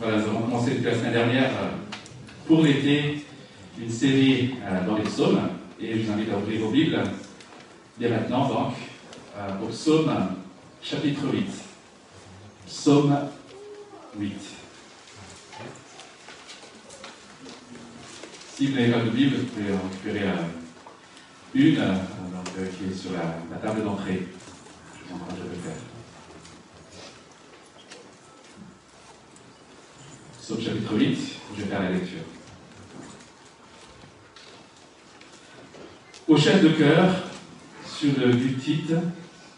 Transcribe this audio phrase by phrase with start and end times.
[0.00, 1.70] Voilà, nous avons commencé depuis la semaine dernière euh,
[2.46, 3.24] pour l'été
[3.80, 5.40] une série euh, dans les psaumes
[5.80, 7.02] et je vous invite à ouvrir vos Bibles
[7.98, 8.74] dès maintenant donc
[9.36, 10.08] euh, au psaume
[10.80, 11.46] chapitre 8.
[12.68, 13.18] Psaume
[14.20, 14.32] 8.
[18.54, 20.28] Si vous n'avez pas de Bible, vous pouvez en récupérer
[21.54, 24.28] une qui est sur la, la table d'entrée.
[24.94, 25.97] Je vous encourage à le faire.
[30.48, 31.18] Psaume chapitre 8,
[31.54, 32.20] je vais faire la lecture.
[36.26, 37.14] Au chef de cœur,
[37.84, 38.94] sur le titre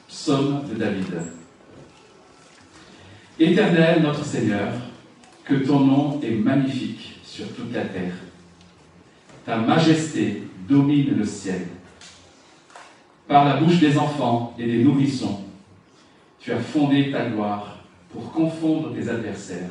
[0.08, 1.06] Psaume de David.
[3.38, 4.72] Éternel notre Seigneur,
[5.44, 8.14] que ton nom est magnifique sur toute la terre.
[9.46, 11.68] Ta majesté domine le ciel.
[13.28, 15.44] Par la bouche des enfants et des nourrissons,
[16.40, 17.78] tu as fondé ta gloire
[18.12, 19.70] pour confondre tes adversaires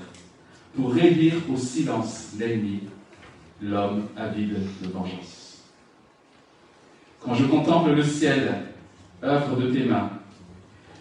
[0.75, 2.81] pour réduire au silence l'ennemi,
[3.61, 5.63] l'homme avide de vengeance.
[7.19, 8.65] Quand je contemple le ciel,
[9.23, 10.11] œuvre de tes mains,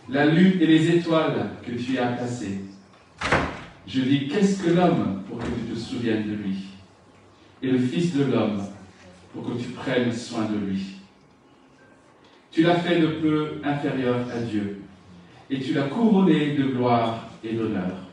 [0.09, 2.61] la lune et les étoiles que tu as placées,
[3.87, 6.56] je dis, qu'est-ce que l'homme pour que tu te souviennes de lui?
[7.62, 8.62] Et le Fils de l'homme
[9.33, 10.97] pour que tu prennes soin de lui.
[12.50, 14.81] Tu l'as fait de peu inférieur à Dieu,
[15.50, 18.08] et tu l'as couronné de gloire et d'honneur.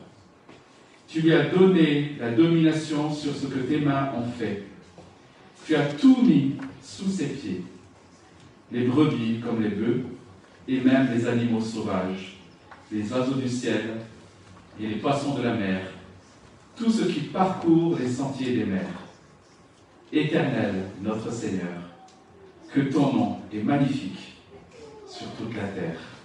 [1.08, 4.64] Tu lui as donné la domination sur ce que tes mains ont fait.
[5.64, 7.62] Tu as tout mis sous ses pieds,
[8.72, 10.02] les brebis comme les bœufs,
[10.68, 12.38] et même les animaux sauvages,
[12.90, 13.98] les oiseaux du ciel
[14.80, 15.80] et les poissons de la mer,
[16.76, 18.82] tout ce qui parcourt les sentiers des mers.
[20.12, 21.82] Éternel, notre Seigneur,
[22.72, 24.36] que ton nom est magnifique
[25.08, 26.15] sur toute la terre.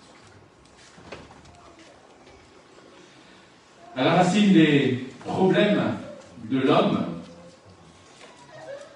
[3.96, 5.98] À la racine des problèmes
[6.50, 7.06] de l'homme,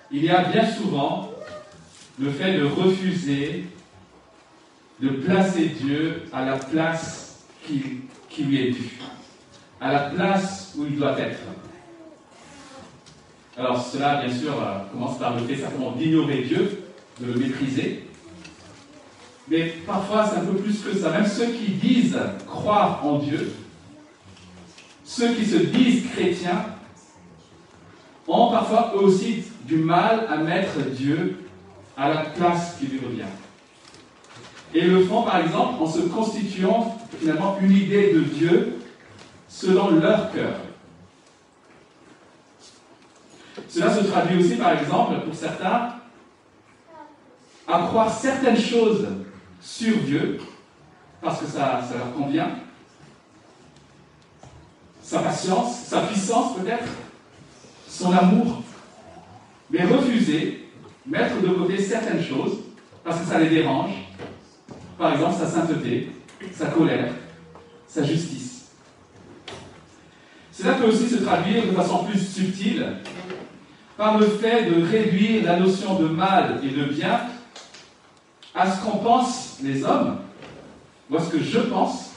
[0.10, 1.32] il y a bien souvent
[2.18, 3.66] le fait de refuser
[5.02, 7.82] de placer Dieu à la place qui,
[8.42, 8.98] lui est due,
[9.82, 11.40] à la place où il doit être.
[13.58, 16.84] Alors cela, bien sûr, euh, commence par le fait simplement d'ignorer Dieu,
[17.20, 18.06] de le mépriser.
[19.50, 21.12] Mais parfois, c'est un peu plus que ça.
[21.12, 22.18] Même ceux qui disent
[22.48, 23.52] croire en Dieu
[25.06, 26.66] ceux qui se disent chrétiens
[28.28, 31.38] ont parfois aussi du mal à mettre Dieu
[31.96, 33.24] à la place qui lui revient.
[34.74, 38.80] Et le font par exemple en se constituant finalement une idée de Dieu
[39.48, 40.56] selon leur cœur.
[43.70, 45.96] Cela se traduit aussi par exemple pour certains
[47.68, 49.08] à croire certaines choses
[49.62, 50.40] sur Dieu
[51.22, 52.50] parce que ça leur convient,
[55.06, 56.86] sa patience, sa puissance peut-être,
[57.88, 58.64] son amour,
[59.70, 60.68] mais refuser,
[61.06, 62.58] mettre de côté certaines choses
[63.04, 63.92] parce que ça les dérange,
[64.98, 66.10] par exemple sa sainteté,
[66.52, 67.14] sa colère,
[67.88, 68.66] sa justice.
[70.52, 72.96] Cela peut aussi se traduire de façon plus subtile
[73.98, 77.20] par le fait de réduire la notion de mal et de bien
[78.56, 80.18] à ce qu'on pense les hommes,
[81.12, 82.12] ou à ce que je pense,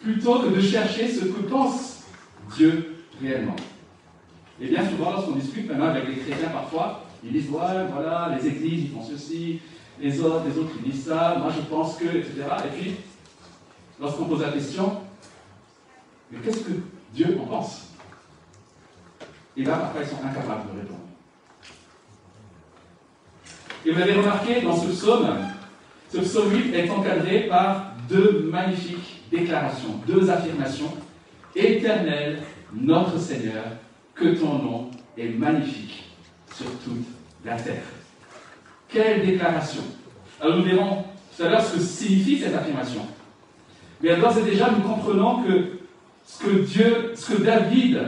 [0.00, 1.97] plutôt que de chercher ce que pensent
[2.56, 3.56] Dieu réellement.
[4.60, 8.48] Et bien souvent, lorsqu'on discute maintenant avec les chrétiens parfois, ils disent Ouais, voilà, les
[8.48, 9.60] églises, ils font ceci,
[10.00, 12.44] les autres, les autres, ils disent ça, moi je pense que, etc.
[12.64, 12.94] Et puis,
[14.00, 15.00] lorsqu'on pose la question
[16.30, 16.72] Mais qu'est-ce que
[17.14, 17.92] Dieu en pense?
[19.56, 21.00] Et là, parfois, ils sont incapables de répondre.
[23.84, 25.28] Et vous avez remarqué, dans ce psaume,
[26.12, 30.92] ce psaume 8 est encadré par deux magnifiques déclarations, deux affirmations
[31.54, 32.40] Éternel,
[32.72, 33.64] notre Seigneur,
[34.14, 36.04] que ton nom est magnifique
[36.54, 37.06] sur toute
[37.44, 37.82] la terre.
[38.88, 39.82] Quelle déclaration
[40.40, 41.04] Alors nous verrons
[41.36, 43.06] tout à l'heure ce que signifie cette affirmation.
[44.00, 45.78] Mais d'ores et déjà, nous comprenons que
[46.26, 48.00] ce que Dieu, ce que David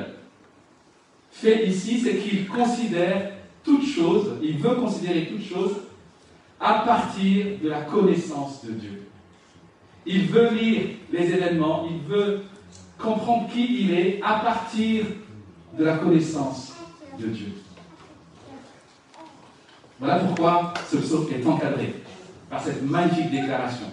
[1.31, 3.31] fait ici, c'est qu'il considère
[3.65, 5.77] toute chose, il veut considérer toute chose
[6.61, 9.03] à partir de la connaissance de Dieu.
[10.07, 10.83] Il veut lire
[11.13, 12.41] les événements, il veut
[13.01, 15.07] comprendre qui il est à partir
[15.79, 16.75] de la connaissance
[17.19, 17.53] de Dieu.
[19.99, 21.95] Voilà pourquoi ce psaume est encadré
[22.49, 23.87] par cette magnifique déclaration.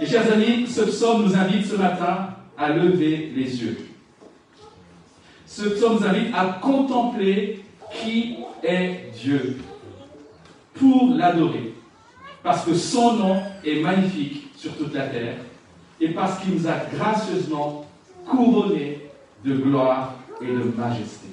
[0.00, 3.86] Et chers amis, ce psaume nous invite ce matin à lever les yeux.
[5.46, 9.58] Ce psaume nous invite à contempler qui est Dieu
[10.74, 11.74] pour l'adorer.
[12.42, 15.36] Parce que son nom est magnifique sur toute la terre
[16.00, 17.86] et parce qu'il nous a gracieusement
[18.30, 19.10] couronné
[19.44, 21.28] de gloire et de majesté.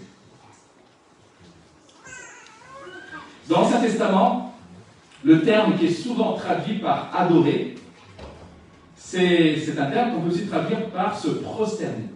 [3.47, 4.53] Dans l'Ancien Testament,
[5.23, 7.75] le terme qui est souvent traduit par adorer,
[8.95, 12.09] c'est un terme qu'on peut aussi traduire par se prosterner.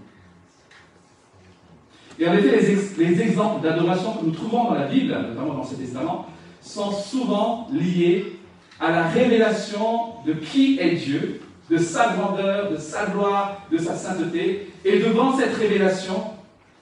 [2.20, 2.60] Et en effet,
[2.98, 6.28] les, les exemples d'adoration que nous trouvons dans la Bible, notamment dans l'Ancien Testament,
[6.62, 8.38] sont souvent liés
[8.80, 11.42] à la révélation de qui est Dieu,
[11.72, 14.68] de sa grandeur, de sa gloire, de sa sainteté.
[14.84, 16.26] Et devant cette révélation,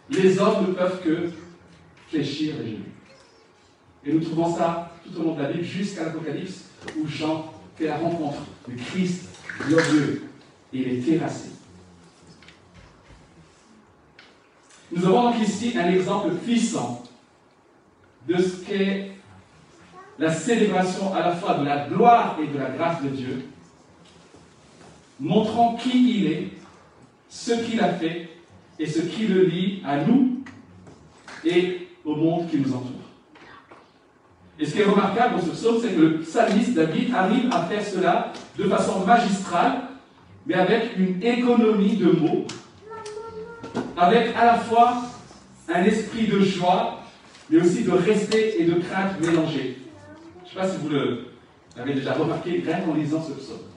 [0.10, 1.30] les hommes ne peuvent que
[2.08, 2.84] fléchir les genoux.
[4.04, 6.66] Et nous trouvons ça tout au long de la Bible jusqu'à l'Apocalypse,
[6.98, 9.30] où Jean fait la rencontre de Christ
[9.68, 10.24] glorieux
[10.74, 11.50] et il est terrassé.
[14.92, 17.04] Nous avons donc ici un exemple puissant
[18.28, 19.12] de ce qu'est
[20.18, 23.46] la célébration à la fois de la gloire et de la grâce de Dieu,
[25.19, 26.48] montrant qui il est,
[27.30, 28.30] ce qu'il a fait
[28.80, 30.44] et ce qui le lie à nous
[31.45, 32.92] et au monde qui nous entoure.
[34.60, 37.63] Et ce qui est remarquable dans ce psaume, c'est que le psalmiste David arrive à
[37.63, 39.83] faire cela de façon magistrale,
[40.45, 42.45] mais avec une économie de mots,
[43.95, 44.98] avec à la fois
[45.69, 47.00] un esprit de joie,
[47.50, 49.77] mais aussi de respect et de crainte mélangés.
[50.44, 50.89] Je ne sais pas si vous
[51.77, 53.69] l'avez déjà remarqué, rien qu'en lisant ce psaume.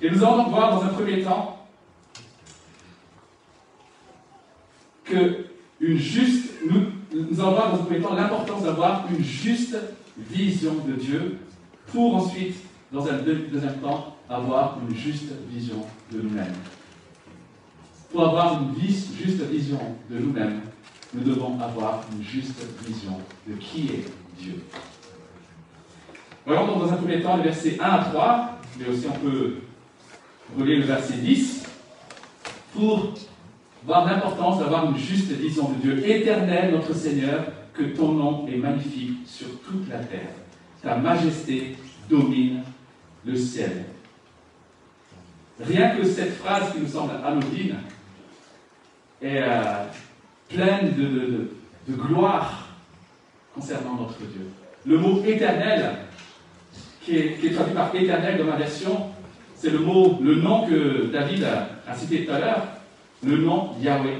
[0.00, 1.66] Et nous allons donc voir dans un premier temps
[5.04, 5.46] que
[5.80, 9.76] une juste, nous, allons voir dans un premier temps l'importance d'avoir une juste
[10.16, 11.38] vision de Dieu
[11.92, 12.56] pour ensuite,
[12.92, 16.54] dans un deuxième temps, avoir une juste vision de nous-mêmes.
[18.12, 19.80] Pour avoir une juste vision
[20.10, 20.62] de nous-mêmes,
[21.14, 24.04] nous devons avoir une juste vision de qui est
[24.40, 24.62] Dieu.
[26.46, 29.56] Voyons donc dans un premier temps les versets 1 à 3, mais aussi on peut
[30.56, 31.64] relire le verset 10
[32.74, 33.14] pour
[33.84, 36.08] voir l'importance d'avoir une juste vision de Dieu.
[36.08, 40.30] Éternel, notre Seigneur, que ton nom est magnifique sur toute la terre.
[40.82, 41.76] Ta majesté
[42.08, 42.62] domine
[43.24, 43.84] le ciel.
[45.60, 47.76] Rien que cette phrase qui nous semble anodine
[49.20, 49.84] est euh,
[50.48, 51.50] pleine de,
[51.90, 52.68] gloire
[53.54, 54.46] concernant notre Dieu.
[54.86, 55.96] Le mot éternel,
[57.02, 59.10] qui est, qui est traduit par éternel dans ma version,
[59.58, 62.62] c'est le mot, le nom que David a cité tout à l'heure,
[63.24, 64.18] le nom Yahweh.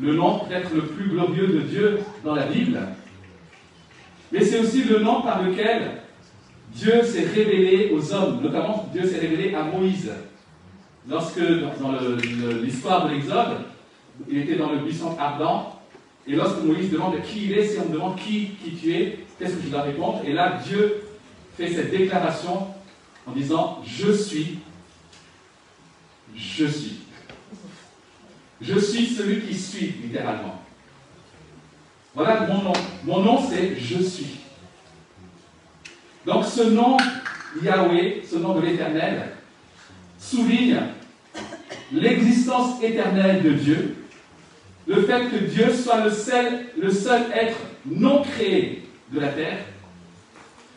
[0.00, 2.78] Le nom peut-être le plus glorieux de Dieu dans la Bible.
[4.32, 5.90] Mais c'est aussi le nom par lequel
[6.72, 10.10] Dieu s'est révélé aux hommes, notamment Dieu s'est révélé à Moïse.
[11.08, 11.92] Lorsque, dans
[12.62, 13.58] l'histoire de l'Exode,
[14.30, 15.80] il était dans le buisson ardent,
[16.26, 19.18] et lorsque Moïse demande qui il est, si on me demande qui, qui tu es,
[19.38, 20.22] qu'est-ce que je dois répondre?
[20.26, 21.02] Et là, Dieu
[21.56, 22.68] fait cette déclaration
[23.28, 24.58] en disant Je suis,
[26.34, 27.00] je suis.
[28.60, 30.62] Je suis celui qui suis, littéralement.
[32.14, 32.72] Voilà mon nom.
[33.04, 34.38] Mon nom, c'est Je suis.
[36.26, 36.96] Donc ce nom,
[37.62, 39.30] Yahweh, ce nom de l'Éternel,
[40.18, 40.78] souligne
[41.92, 43.96] l'existence éternelle de Dieu,
[44.86, 49.60] le fait que Dieu soit le seul, le seul être non créé de la terre,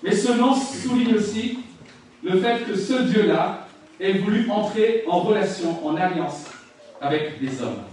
[0.04, 1.60] mais ce nom souligne aussi
[2.24, 3.68] le fait que ce Dieu-là
[4.00, 6.46] ait voulu entrer en relation, en alliance
[7.00, 7.84] avec des hommes.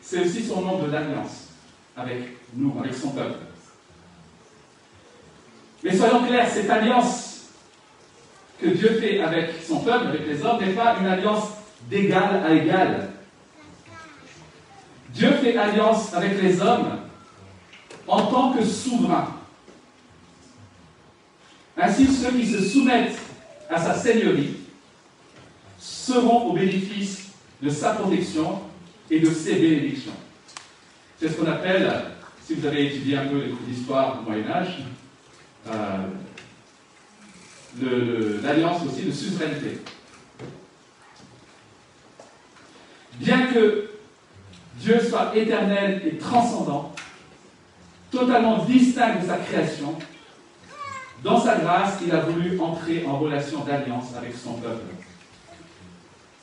[0.00, 1.48] C'est aussi son nom de l'alliance
[1.96, 2.18] avec
[2.54, 3.38] nous, avec son peuple.
[5.82, 7.50] Mais soyons clairs, cette alliance
[8.60, 11.48] que Dieu fait avec son peuple, avec les hommes, n'est pas une alliance
[11.88, 13.10] d'égal à égal.
[15.10, 16.98] Dieu fait alliance avec les hommes
[18.06, 19.28] en tant que souverain.
[21.76, 23.18] Ainsi, ceux qui se soumettent
[23.74, 24.54] à sa seigneurie
[25.78, 28.60] seront au bénéfice de sa protection
[29.10, 30.12] et de ses bénédictions.
[31.20, 31.90] C'est ce qu'on appelle,
[32.46, 34.84] si vous avez étudié un peu d'histoire du Moyen Âge,
[35.66, 35.98] euh,
[38.42, 39.80] l'alliance aussi de suzeraineté.
[43.14, 43.90] Bien que
[44.78, 46.94] Dieu soit éternel et transcendant,
[48.12, 49.96] totalement distinct de sa création,
[51.24, 54.84] dans sa grâce, il a voulu entrer en relation d'alliance avec son peuple.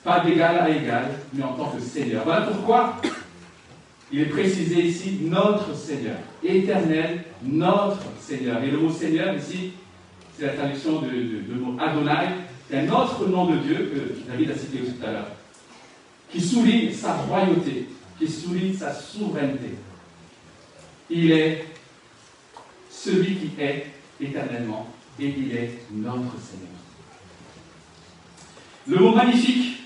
[0.04, 2.24] Pas d'égal à égal, mais en tant que Seigneur.
[2.26, 2.96] Voilà pourquoi
[4.12, 6.18] il est précisé ici notre Seigneur.
[6.44, 8.64] Éternel, notre Seigneur.
[8.64, 9.74] Et le mot Seigneur ici,
[10.36, 12.30] c'est la traduction du mot Adonai,
[12.74, 15.32] un autre nom de Dieu que David a cité tout à l'heure,
[16.32, 19.76] qui souligne sa royauté, qui souligne sa souveraineté.
[21.12, 21.66] Il est
[22.90, 23.86] celui qui est
[24.22, 24.88] éternellement
[25.20, 26.70] et il est notre Seigneur.
[28.88, 29.78] Le mot magnifique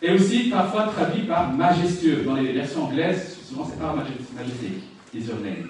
[0.00, 2.22] Et aussi parfois traduit par majestueux.
[2.24, 4.82] Dans les versions anglaises, souvent c'est pas majestique,
[5.14, 5.68] your name.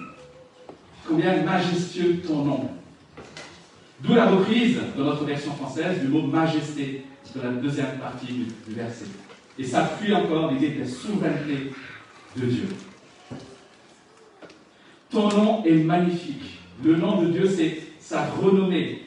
[1.07, 2.69] Combien majestueux ton nom.
[4.01, 8.73] D'où la reprise dans notre version française du mot majesté de la deuxième partie du,
[8.73, 9.05] verset.
[9.57, 11.71] Et ça appuie encore l'idée de la souveraineté
[12.35, 12.67] de Dieu.
[15.09, 16.52] Ton nom est magnifique.
[16.81, 19.05] Le nom de Dieu, c'est sa renommée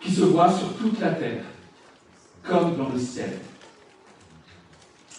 [0.00, 1.42] qui se voit sur toute la terre,
[2.42, 3.38] comme dans le ciel.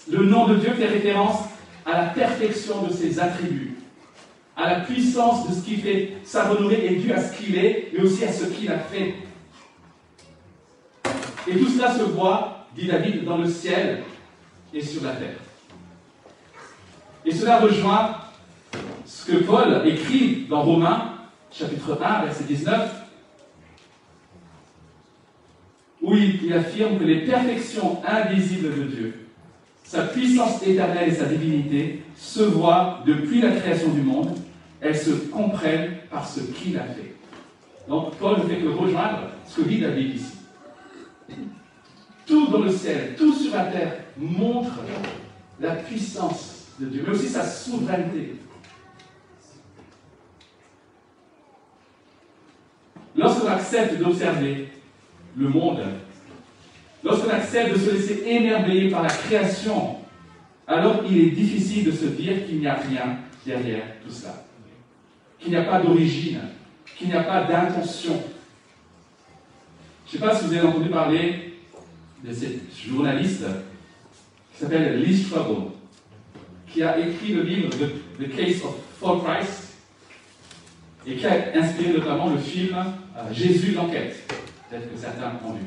[0.10, 1.42] Le nom de Dieu fait référence
[1.86, 3.76] à la perfection de ses attributs,
[4.56, 7.90] à la puissance de ce qui fait sa renommée est due à ce qu'il est,
[7.94, 9.16] mais aussi à ce qu'il a fait.
[11.48, 14.04] Et tout cela se voit, dit David, dans le ciel
[14.74, 15.38] et sur la terre.
[17.26, 18.18] Et cela rejoint
[19.30, 21.14] que Paul écrit dans Romains,
[21.52, 22.96] chapitre 1, verset 19,
[26.02, 29.28] où il, affirme que les perfections invisibles de Dieu,
[29.84, 34.36] sa puissance éternelle et sa divinité, se voient depuis la création du monde,
[34.82, 37.14] elles se comprennent par ce qu'il a fait.
[37.88, 40.38] Donc Paul ne fait que rejoindre ce que dit David ici.
[42.26, 44.72] Tout dans le ciel, tout sur la terre montre
[45.60, 48.36] la puissance de Dieu, mais aussi sa souveraineté.
[53.50, 54.68] Lorsqu'on accepte d'observer
[55.36, 55.80] le monde,
[57.04, 59.98] lorsqu'on accepte de se laisser émerveiller par la création,
[60.68, 64.44] alors il est difficile de se dire qu'il n'y a rien derrière tout cela,
[65.40, 66.42] qu'il n'y a pas d'origine,
[66.96, 68.22] qu'il n'y a pas d'intention.
[70.06, 71.56] Je ne sais pas si vous avez entendu parler
[72.24, 73.46] de cette journaliste
[74.54, 75.72] qui s'appelle Liz Trouble,
[76.72, 79.74] qui a écrit le livre The, Case of Fall Price
[81.08, 82.76] et qui a inspiré notamment le film
[83.32, 84.16] Jésus l'enquête.
[84.70, 85.62] Peut-être que certains ont vu.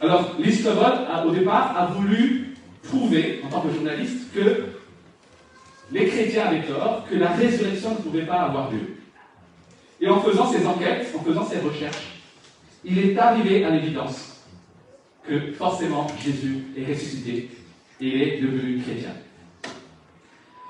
[0.00, 4.66] Alors, Trouble, au départ, a voulu prouver, en tant que journaliste, que
[5.92, 8.96] les chrétiens avaient tort, que la résurrection ne pouvait pas avoir lieu.
[10.00, 12.20] Et en faisant ses enquêtes, en faisant ses recherches,
[12.84, 14.42] il est arrivé à l'évidence
[15.26, 17.50] que forcément Jésus est ressuscité
[18.00, 19.12] et est devenu chrétien.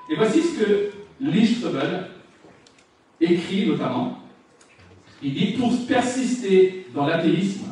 [0.09, 1.57] Et voici ce que Lee
[3.19, 4.19] écrit notamment.
[5.21, 7.65] Il dit Pour persister dans l'athéisme,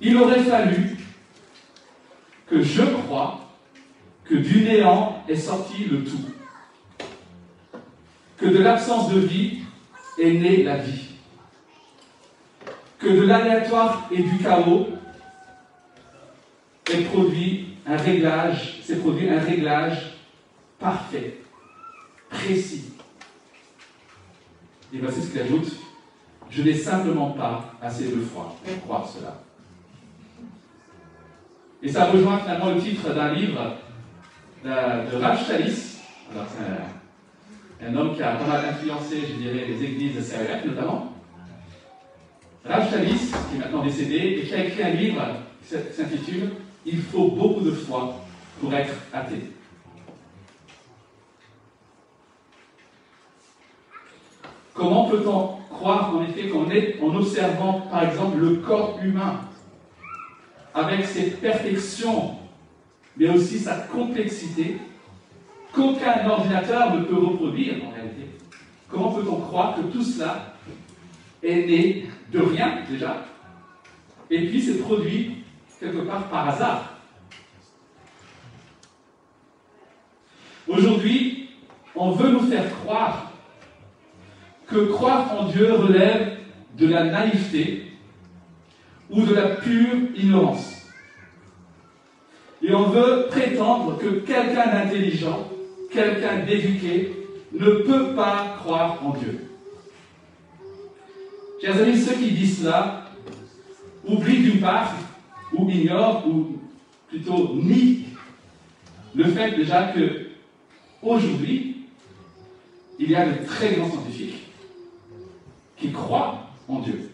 [0.00, 0.96] il aurait fallu
[2.46, 3.40] que je crois
[4.24, 6.24] que du néant est sorti le tout,
[8.36, 9.58] que de l'absence de vie
[10.18, 11.08] est née la vie,
[12.98, 14.88] que de l'aléatoire et du chaos
[16.86, 17.02] est
[18.82, 20.16] s'est produit un réglage
[20.78, 21.38] parfait,
[22.30, 22.93] précis.
[24.94, 25.72] Et voici ce qu'il ajoute.
[26.50, 29.40] Je n'ai simplement pas assez de foi pour croire cela.
[31.82, 33.76] Et ça rejoint finalement le titre d'un livre
[34.64, 35.98] de, Rav Chalis.
[36.32, 40.64] Alors, c'est un, homme qui a pas mal influencé, je dirais, les églises de CRF
[40.64, 41.12] notamment.
[42.64, 45.22] Rav Chalis, qui est maintenant décédé, et qui a écrit un livre
[45.62, 46.50] qui s'intitule
[46.86, 48.14] il faut beaucoup de foi
[48.60, 49.50] pour être athée.
[54.74, 59.40] Comment peut-on croire en effet qu'on est en observant par exemple le corps humain
[60.74, 62.34] avec ses perfections,
[63.16, 64.78] mais aussi sa complexité,
[65.72, 68.26] qu'aucun ordinateur ne peut reproduire en réalité?
[68.88, 70.54] Comment peut-on croire que tout cela
[71.40, 73.24] est né de rien déjà,
[74.30, 75.44] et puis s'est produit
[75.78, 76.94] quelque part par hasard?
[80.66, 81.50] Aujourd'hui,
[81.94, 83.30] on veut nous faire croire
[84.66, 86.38] que croire en Dieu relève
[86.78, 87.92] de la naïveté
[89.10, 90.86] ou de la pure ignorance.
[92.62, 95.48] Et on veut prétendre que quelqu'un d'intelligent,
[95.90, 97.12] quelqu'un d'éduqué,
[97.52, 99.44] ne peut pas croire en Dieu.
[101.60, 103.04] Chers amis, ceux qui disent cela
[104.06, 104.94] oublient d'une part
[105.52, 106.58] ou ignore, ou
[107.08, 108.06] plutôt nie
[109.14, 110.26] le fait déjà que
[111.02, 111.76] aujourd'hui,
[112.98, 114.43] il y a de très grands scientifiques
[115.92, 117.10] croient en Dieu.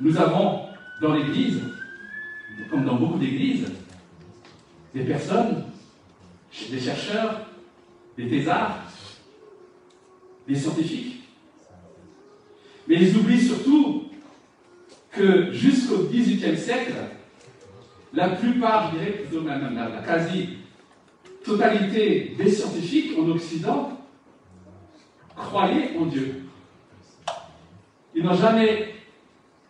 [0.00, 0.66] Nous avons
[1.00, 1.62] dans l'Église,
[2.70, 3.72] comme dans beaucoup d'Églises,
[4.94, 5.64] des personnes,
[6.70, 7.46] des chercheurs,
[8.16, 8.82] des thésards,
[10.48, 11.22] des scientifiques.
[12.88, 14.04] Mais ils oublient surtout
[15.10, 16.94] que jusqu'au XVIIIe siècle,
[18.12, 23.98] la plupart, je dirais plutôt même la, la quasi-totalité des scientifiques en Occident
[25.34, 26.45] croyaient en Dieu.
[28.16, 28.94] Ils n'ont jamais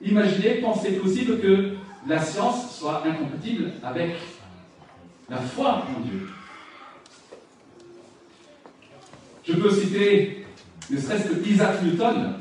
[0.00, 1.72] imaginer, penser possible que
[2.08, 4.12] la science soit incompatible avec
[5.28, 6.28] la foi en Dieu.
[9.44, 10.46] Je peux citer
[10.88, 12.34] ne serait-ce que Isaac Newton,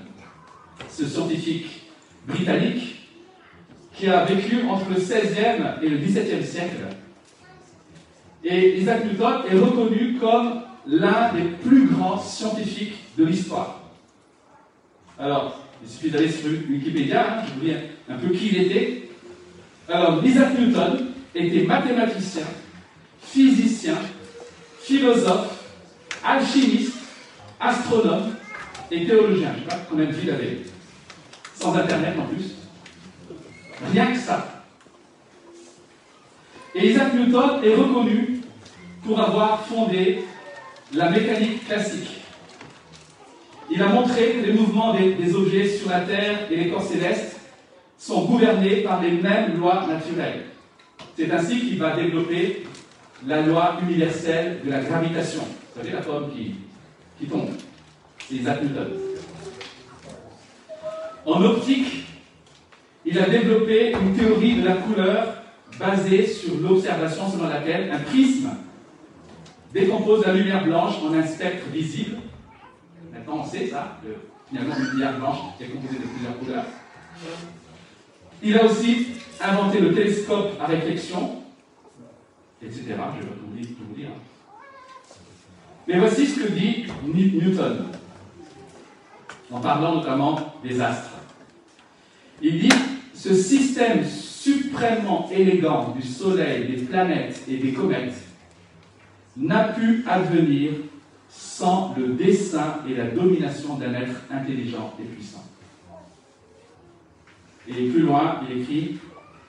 [0.87, 1.89] ce scientifique
[2.27, 3.09] britannique
[3.93, 6.85] qui a vécu entre le 16e et le 17e siècle.
[8.43, 13.81] Et Isaac Newton est reconnu comme l'un des plus grands scientifiques de l'histoire.
[15.17, 17.73] Alors, il suffit d'aller sur Wikipédia, je vous dis
[18.09, 19.09] un peu qui il était.
[19.87, 22.45] Alors, Isaac Newton était mathématicien,
[23.21, 23.97] physicien,
[24.81, 25.63] philosophe,
[26.23, 26.93] alchimiste,
[27.59, 28.35] astronome
[28.89, 29.51] et théologien.
[29.53, 30.57] Je ne sais pas combien de vie il avait.
[31.53, 32.55] Sans Internet en plus.
[33.91, 34.63] Rien que ça.
[36.73, 38.41] Et Isaac Newton est reconnu
[39.03, 40.23] pour avoir fondé
[40.93, 42.24] la mécanique classique.
[43.75, 47.41] Il a montré que les mouvements des, objets sur la Terre et les corps célestes
[47.97, 50.45] sont gouvernés par les mêmes lois naturelles.
[51.17, 52.63] C'est ainsi qu'il va développer
[53.27, 55.41] la loi universelle de la gravitation.
[55.41, 56.55] Vous savez, la pomme qui,
[57.19, 57.49] qui tombe.
[58.19, 58.93] C'est Isaac Newton.
[61.25, 62.05] En optique,
[63.05, 65.33] il a développé une théorie de la couleur
[65.77, 68.51] basée sur l'observation selon laquelle un prisme
[69.73, 72.15] décompose la lumière blanche en un spectre visible.
[73.15, 74.09] Maintenant, on sait ça, que
[74.49, 76.65] finalement, une lumière blanche est composée de plusieurs couleurs.
[78.43, 79.07] Il a aussi
[79.41, 81.41] inventé le télescope à réflexion,
[82.61, 82.83] etc.
[82.87, 84.09] Je vais tout vous dire.
[85.87, 87.85] Mais voici ce que dit Newton,
[89.49, 91.11] en parlant notamment des astres.
[92.41, 92.75] Il dit,
[93.13, 98.15] ce système suprêmement élégant du Soleil, des planètes et des comètes
[99.37, 100.73] n'a pu advenir
[101.37, 105.43] sans le dessein et la domination d'un être intelligent et puissant.
[107.67, 108.97] Et plus loin, il écrit,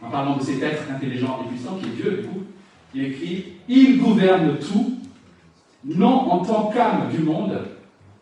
[0.00, 2.42] en parlant de cet être intelligent et puissant, qui est Dieu, du coup,
[2.94, 4.98] il écrit Il gouverne tout,
[5.84, 7.58] non en tant qu'âme du monde,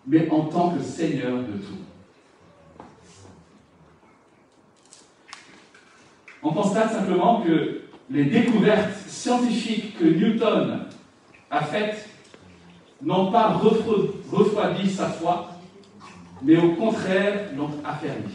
[0.07, 1.79] mais en tant que Seigneur de tout.
[6.43, 10.81] On constate simplement que les découvertes scientifiques que Newton
[11.51, 12.04] a faites
[13.05, 13.49] n'ont pas
[14.33, 15.51] refroidi sa foi,
[16.43, 18.33] mais au contraire l'ont affermi.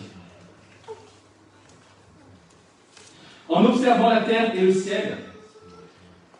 [3.48, 5.18] En observant la terre et le ciel,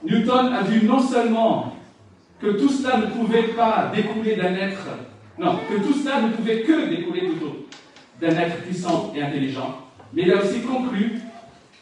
[0.04, 1.76] Newton a vu non seulement
[2.40, 4.88] que tout cela ne pouvait pas découler d'un être,
[5.38, 7.66] non, que tout cela ne pouvait que découler plutôt
[8.22, 9.80] d'un être puissant et intelligent,
[10.14, 11.20] mais il a aussi conclu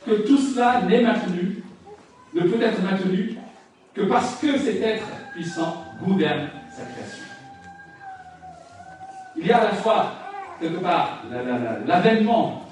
[0.06, 1.64] que tout cela n'est maintenu,
[2.34, 3.36] ne peut être maintenu
[3.94, 7.24] que parce que cet être puissant gouverne sa création.
[9.36, 10.14] Il y a à la fois,
[10.60, 11.24] quelque part,
[11.86, 12.66] l'avènement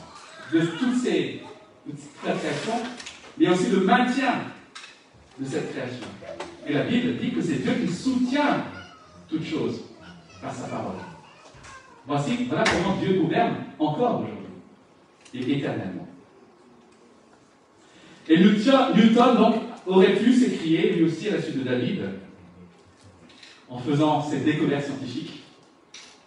[0.52, 1.44] de toutes ces,
[1.86, 1.98] toute
[3.38, 4.34] mais aussi le maintien
[5.40, 6.08] de cette création.
[6.68, 8.64] Et la Bible dit que c'est Dieu qui soutient
[9.30, 9.82] toute chose
[10.42, 10.96] par sa parole.
[12.08, 14.46] Voici, voilà comment Dieu gouverne encore aujourd'hui
[15.34, 16.08] et éternellement.
[18.28, 22.02] Et Newton, donc, aurait pu s'écrier, lui aussi, à la suite de David,
[23.70, 25.44] en faisant cette découverte scientifique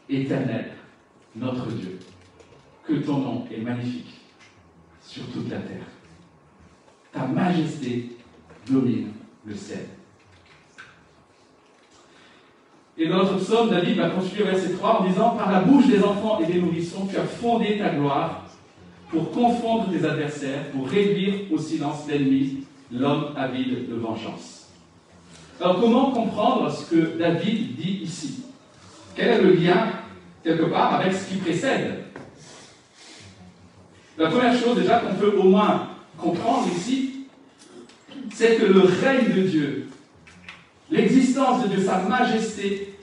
[0.09, 0.73] Éternel,
[1.37, 1.99] notre Dieu,
[2.85, 4.21] que ton nom est magnifique
[5.03, 5.87] sur toute la terre.
[7.13, 8.17] Ta majesté
[8.69, 9.13] domine
[9.45, 9.87] le ciel.
[12.97, 16.03] Et dans notre psaume, David va continuer verset 3 en disant Par la bouche des
[16.03, 18.45] enfants et des nourrissons, tu as fondé ta gloire
[19.11, 24.58] pour confondre tes adversaires, pour réduire au silence l'ennemi, l'homme avide de vengeance.
[25.61, 28.45] Alors comment comprendre ce que David dit ici?
[29.17, 29.89] Quel est le lien,
[30.45, 32.05] quelque part, avec ce qui précède?
[34.17, 37.27] La première chose déjà qu'on peut au moins comprendre ici,
[38.33, 39.89] c'est que le règne de Dieu,
[40.91, 42.95] l'existence de Dieu, sa majesté,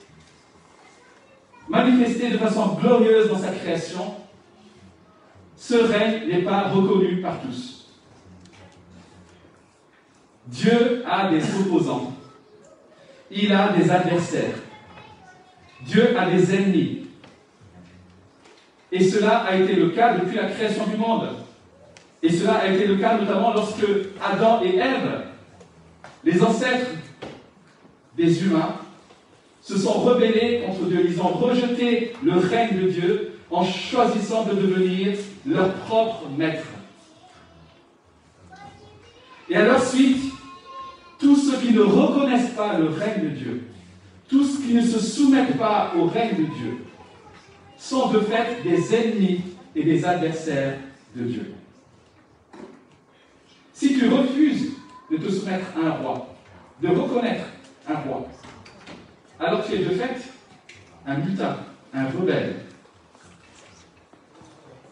[1.68, 4.14] manifestée de façon glorieuse dans sa création,
[5.56, 5.74] ce
[6.26, 7.90] n'est pas reconnu par tous.
[10.46, 12.15] Dieu a des opposants.
[13.30, 14.54] Il a des adversaires.
[15.82, 17.06] Dieu a des ennemis.
[18.92, 21.28] Et cela a été le cas depuis la création du monde.
[22.22, 23.84] Et cela a été le cas notamment lorsque
[24.24, 25.24] Adam et Ève,
[26.24, 26.90] les ancêtres
[28.16, 28.76] des humains,
[29.60, 31.06] se sont rebellés contre Dieu.
[31.08, 36.66] Ils ont rejeté le règne de Dieu en choisissant de devenir leur propre maître.
[39.48, 40.32] Et à leur suite,
[41.18, 43.62] tous ceux qui ne reconnaissent pas le règne de Dieu,
[44.28, 46.78] tous ceux qui ne se soumettent pas au règne de Dieu,
[47.78, 49.40] sont de fait des ennemis
[49.74, 50.78] et des adversaires
[51.14, 51.54] de Dieu.
[53.72, 54.72] Si tu refuses
[55.10, 56.34] de te soumettre à un roi,
[56.82, 57.44] de reconnaître
[57.88, 58.26] un roi,
[59.38, 60.16] alors tu es de fait
[61.06, 61.58] un mutin,
[61.94, 62.56] un rebelle.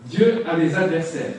[0.05, 1.35] Dieu a des adversaires.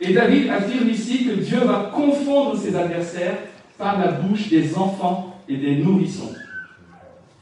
[0.00, 3.38] Et David affirme ici que Dieu va confondre ses adversaires
[3.76, 6.34] par la bouche des enfants et des nourrissons.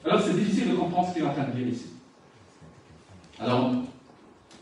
[0.04, 1.90] Alors c'est difficile de comprendre ce qu'il est en train de dire ici.
[3.40, 3.72] Alors,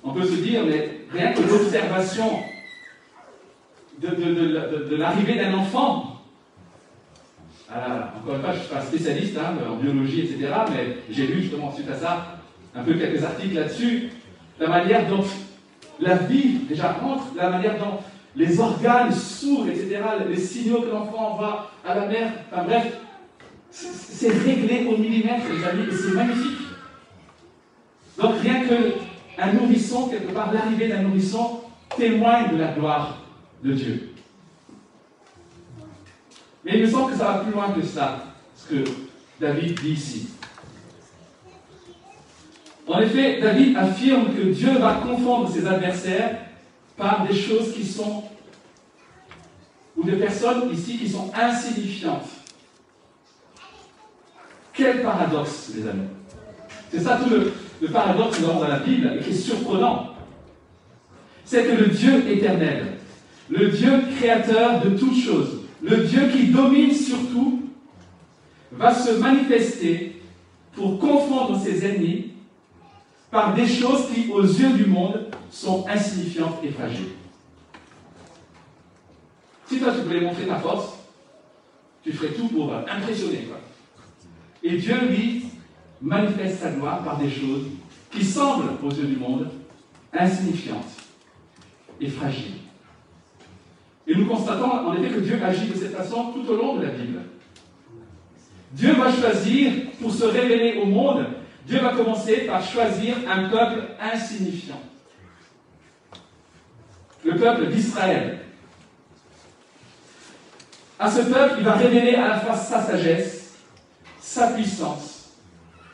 [0.05, 2.41] on peut se dire, mais rien que l'observation
[3.99, 6.23] de, l'arrivée d'un enfant,
[7.73, 11.27] alors, encore une fois, je ne suis pas spécialiste hein, en biologie, etc., mais j'ai
[11.27, 12.39] lu justement suite à ça
[12.75, 14.11] un peu quelques articles là-dessus,
[14.61, 15.25] la manière dont
[16.01, 17.99] la vie déjà entre, la manière dont
[18.35, 22.99] les organes s'ouvrent, etc., les signaux que l'enfant envoie à la mère, enfin bref,
[23.71, 26.59] c'est réglé au millimètre, les amis, et c'est magnifique.
[28.19, 31.61] Donc rien qu'un nourrisson, quelque part, l'arrivée d'un nourrisson
[31.97, 33.19] témoigne de la gloire
[33.63, 34.11] de Dieu.
[36.65, 38.85] Mais il me semble que ça va plus loin que ça, ce que
[39.41, 40.29] David dit ici.
[42.87, 46.39] En effet, David affirme que Dieu va confondre ses adversaires
[46.97, 48.23] par des choses qui sont,
[49.97, 52.29] ou des personnes ici qui sont insignifiantes.
[54.73, 56.09] Quel paradoxe, les amis.
[56.93, 60.11] C'est ça tout le, paradoxe dans la Bible et qui est surprenant.
[61.45, 62.99] C'est que le Dieu éternel,
[63.49, 67.63] le Dieu créateur de toutes choses, le Dieu qui domine sur tout,
[68.73, 70.21] va se manifester
[70.75, 72.26] pour confondre ses ennemis
[73.37, 77.13] par des choses qui, aux yeux du monde, sont insignifiantes et fragiles.
[79.67, 80.95] Si toi tu voulais montrer ta force,
[82.03, 83.47] tu ferais tout pour impressionner.
[83.47, 83.59] Quoi.
[84.63, 85.45] Et Dieu, lui,
[86.01, 87.67] manifeste sa gloire par des choses
[88.11, 89.51] qui semblent, aux yeux du monde,
[90.15, 90.97] insignifiantes
[92.01, 92.55] et fragiles.
[94.07, 96.87] Et nous constatons en effet que Dieu agit de cette façon tout au long de
[96.87, 97.21] la Bible.
[98.73, 101.27] Dieu va choisir, pour se révéler au monde,
[101.67, 104.81] Dieu va commencer par choisir un peuple insignifiant.
[107.25, 108.39] Le peuple d'Israël.
[110.99, 113.57] À ce peuple, il va révéler à la fois sa sagesse,
[114.21, 115.33] sa puissance,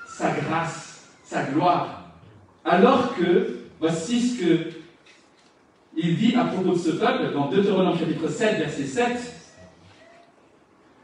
[0.06, 2.10] sa grâce, sa gloire.
[2.64, 4.70] Alors que, voici ce que
[5.96, 9.34] il dit à propos de ce peuple dans Deutéronome chapitre 7, verset 7,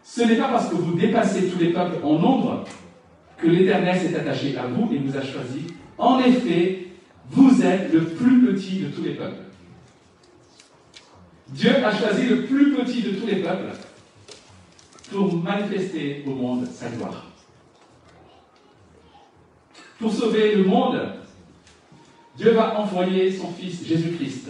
[0.03, 2.65] Ce n'est pas parce que vous dépassez tous les peuples en nombre
[3.41, 5.67] que l'Éternel s'est attaché à vous et vous a choisi.
[5.97, 6.87] En effet,
[7.31, 9.43] vous êtes le plus petit de tous les peuples.
[11.49, 13.73] Dieu a choisi le plus petit de tous les peuples
[15.11, 17.27] pour manifester au monde sa gloire.
[19.99, 21.01] Pour sauver le monde,
[22.37, 24.49] Dieu va envoyer son Fils Jésus-Christ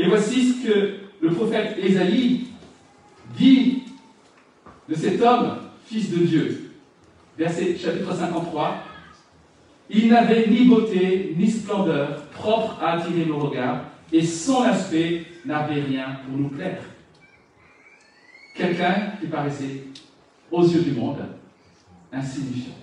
[0.00, 2.46] et voici ce que le prophète Ésaïe
[3.36, 3.82] dit
[4.88, 5.58] de cet homme,
[5.90, 6.70] fils de Dieu.
[7.36, 8.84] Verset chapitre 53.
[9.90, 15.80] Il n'avait ni beauté, ni splendeur propre à attirer nos regards, et son aspect n'avait
[15.80, 16.82] rien pour nous plaire.
[18.54, 19.84] Quelqu'un qui paraissait,
[20.50, 21.18] aux yeux du monde,
[22.12, 22.74] insignifiant.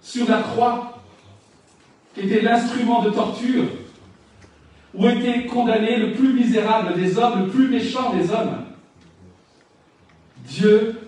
[0.00, 1.00] Sur la croix,
[2.14, 3.64] qui était l'instrument de torture
[4.94, 8.63] où était condamné le plus misérable des hommes, le plus méchant des hommes.
[10.64, 10.98] Dieu,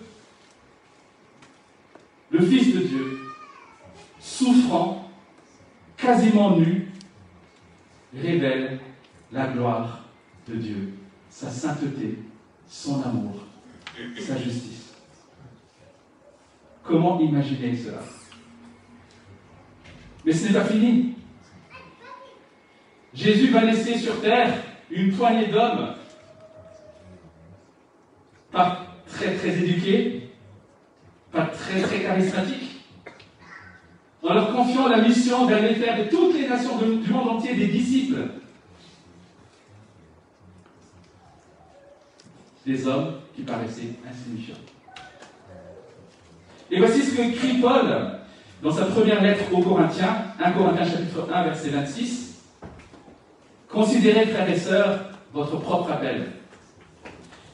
[2.30, 3.20] le Fils de Dieu,
[4.20, 5.10] souffrant,
[5.96, 6.92] quasiment nu,
[8.14, 8.78] révèle
[9.32, 10.04] la gloire
[10.46, 10.92] de Dieu,
[11.30, 12.18] sa sainteté,
[12.68, 13.46] son amour,
[14.18, 14.92] sa justice.
[16.82, 18.02] Comment imaginer cela?
[20.26, 21.14] Mais ce n'est pas fini.
[23.14, 24.52] Jésus va laisser sur terre
[24.90, 25.94] une poignée d'hommes,
[28.52, 28.85] pas
[29.16, 30.30] très très éduqués,
[31.32, 32.84] pas très très charismatiques,
[34.22, 37.68] en leur confiant la mission d'aller faire de toutes les nations du monde entier des
[37.68, 38.22] disciples.
[42.66, 44.56] Des hommes qui paraissaient insignifiants.
[46.68, 48.18] Et voici ce que écrit Paul
[48.60, 52.42] dans sa première lettre aux Corinthiens, 1 Corinthiens chapitre 1 verset 26.
[53.68, 56.32] Considérez, frères et sœurs, votre propre appel.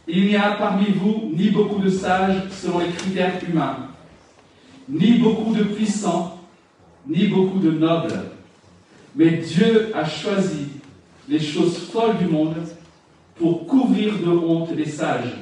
[0.08, 3.76] Il n'y a parmi vous ni beaucoup de sages selon les critères humains,
[4.88, 6.40] ni beaucoup de puissants,
[7.06, 8.20] ni beaucoup de nobles.
[9.14, 10.68] Mais Dieu a choisi
[11.28, 12.56] les choses folles du monde
[13.36, 15.36] pour couvrir de honte les sages.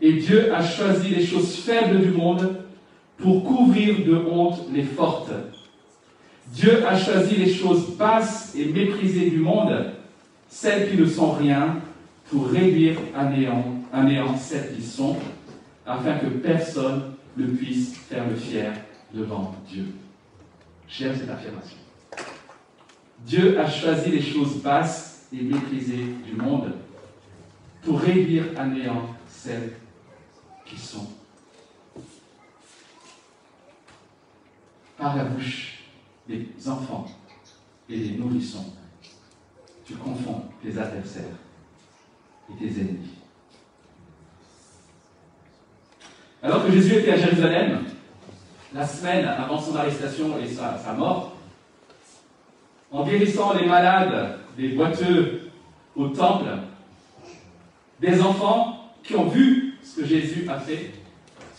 [0.00, 2.56] Et Dieu a choisi les choses faibles du monde
[3.18, 5.30] pour couvrir de honte les fortes.
[6.48, 9.92] Dieu a choisi les choses basses et méprisées du monde,
[10.48, 11.76] celles qui ne sont rien,
[12.30, 15.16] pour réduire à néant, à néant celles qui sont,
[15.84, 18.72] afin que personne ne puisse faire le fier
[19.12, 19.86] devant Dieu.
[20.88, 21.76] J'aime cette affirmation.
[23.26, 26.72] Dieu a choisi les choses basses et méprisées du monde
[27.82, 29.72] pour réduire à néant celles
[30.64, 31.08] qui sont.
[34.96, 35.80] Par la bouche
[36.28, 37.06] des enfants
[37.88, 38.72] et des nourrissons,
[39.84, 41.24] tu confonds tes adversaires
[42.60, 43.10] et ennemis.
[46.42, 47.84] Alors que Jésus était à Jérusalem,
[48.74, 51.36] la semaine avant son arrestation et sa, sa mort,
[52.90, 55.50] en guérissant les malades, les boiteux
[55.96, 56.48] au temple,
[58.00, 60.92] des enfants qui ont vu ce que Jésus a fait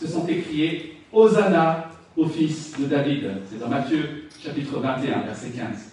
[0.00, 3.30] se sont écriés Hosanna au fils de David.
[3.48, 5.92] C'est dans Matthieu chapitre 21, verset 15.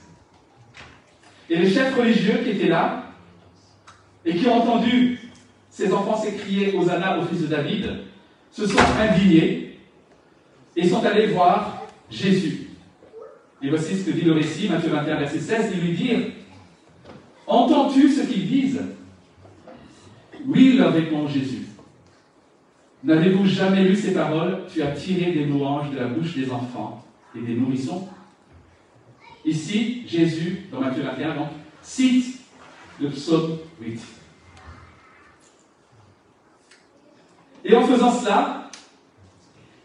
[1.50, 3.09] Et les chefs religieux qui étaient là
[4.26, 5.20] et qui ont entendu
[5.70, 7.90] ces enfants s'écrier Hosanna au fils de David
[8.52, 9.80] se sont indignés
[10.76, 12.70] et sont allés voir Jésus.
[13.62, 16.32] Et voici ce que dit le récit, Matthieu 21, verset 16, ils lui dirent
[17.46, 18.82] Entends-tu ce qu'ils disent?
[20.46, 21.66] Oui, leur répond Jésus.
[23.04, 24.60] N'avez-vous jamais lu ces paroles?
[24.72, 27.06] Tu as tiré des louanges de la bouche des enfants
[27.36, 28.08] et des nourrissons
[29.46, 31.48] Ici, Jésus, dans Matthieu 21, donc,
[31.82, 32.39] cite
[33.00, 34.02] le psaume 8.
[37.66, 38.70] Et en faisant cela,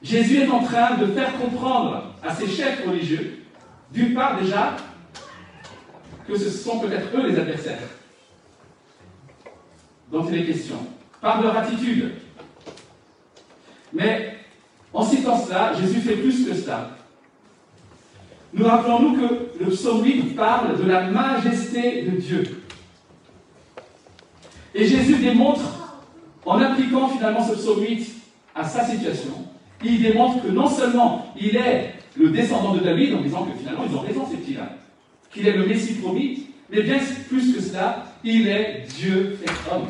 [0.03, 3.42] Jésus est en train de faire comprendre à ses chefs religieux,
[3.92, 4.77] d'une part déjà,
[6.27, 7.79] que ce sont peut-être eux les adversaires
[10.11, 10.77] dont il est question,
[11.20, 12.12] par leur attitude.
[13.92, 14.37] Mais
[14.92, 16.90] en citant cela, Jésus fait plus que cela.
[18.53, 22.63] Nous rappelons-nous que le psaume 8 parle de la majesté de Dieu.
[24.74, 25.62] Et Jésus démontre,
[26.44, 28.06] en appliquant finalement ce psaume 8
[28.54, 29.32] à sa situation,
[29.84, 33.84] il démontre que non seulement il est le descendant de David, en disant que finalement
[33.88, 34.70] ils ont raison ces petits-là,
[35.32, 39.87] qu'il est le Messie promis, mais bien plus que cela, il est Dieu fait homme.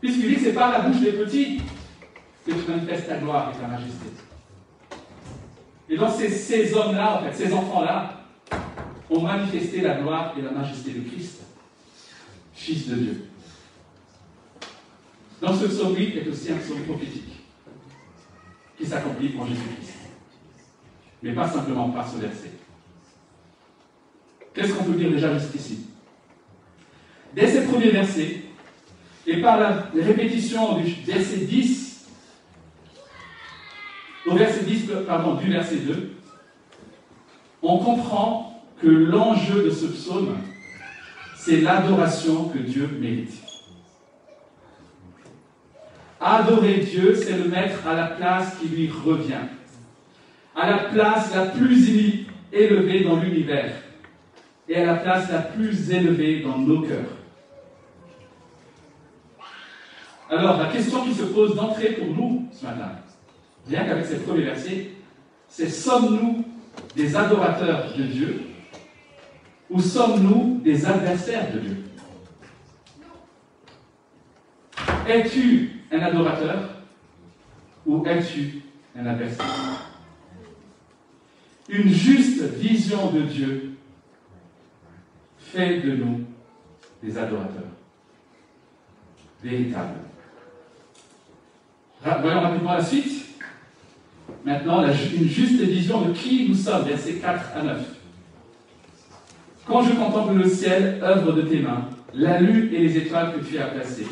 [0.00, 1.60] Puisqu'il dit que c'est par la bouche des petits
[2.46, 4.06] que tu manifestes ta gloire et ta majesté.
[5.90, 8.14] Et donc ces, ces hommes-là, en fait, ces enfants-là,
[9.10, 11.37] ont manifesté la gloire et la majesté de Christ,
[12.68, 13.24] Fils de Dieu.
[15.40, 17.32] Donc ce psaume 8 est aussi un psaume prophétique
[18.76, 19.94] qui s'accomplit en Jésus-Christ.
[21.22, 22.52] Mais pas simplement par ce verset.
[24.52, 25.86] Qu'est-ce qu'on peut dire déjà jusqu'ici
[27.34, 28.42] Dès ces premiers versets,
[29.26, 32.06] et par la répétition du verset 10
[34.26, 36.16] au verset 10, pardon, du verset 2,
[37.62, 40.36] on comprend que l'enjeu de ce psaume,
[41.48, 43.32] c'est l'adoration que Dieu mérite.
[46.20, 49.46] Adorer Dieu, c'est le mettre à la place qui lui revient,
[50.54, 53.72] à la place la plus élevée dans l'univers
[54.68, 57.16] et à la place la plus élevée dans nos cœurs.
[60.28, 62.90] Alors, la question qui se pose d'entrée pour nous ce matin,
[63.66, 64.88] bien qu'avec ces premiers versets,
[65.48, 66.44] c'est sommes-nous
[66.94, 68.47] des adorateurs de Dieu?
[69.70, 71.76] Ou sommes-nous des adversaires de Dieu?
[75.06, 76.70] Es-tu un adorateur
[77.86, 78.62] ou es-tu
[78.98, 79.46] un adversaire?
[81.68, 83.76] Une juste vision de Dieu
[85.38, 86.24] fait de nous
[87.02, 87.62] des adorateurs
[89.42, 90.00] véritables.
[92.02, 93.26] Voyons rapidement la suite.
[94.44, 97.97] Maintenant, une juste vision de qui nous sommes, versets 4 à 9.
[99.68, 103.44] Quand je contemple le ciel, œuvre de tes mains, la lune et les étoiles que
[103.44, 104.06] tu as placées,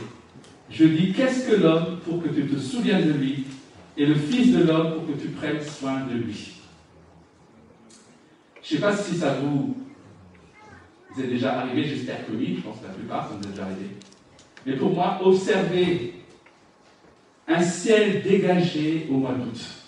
[0.68, 3.44] je dis qu'est-ce que l'homme pour que tu te souviennes de lui,
[3.96, 6.52] et le Fils de l'homme pour que tu prennes soin de lui?
[8.62, 9.74] Je ne sais pas si ça vous,
[11.14, 13.96] vous est déjà arrivé, j'espère que oui, je pense que la plupart sont déjà arrivés.
[14.66, 16.12] Mais pour moi, observer
[17.48, 19.85] un ciel dégagé au mois d'août.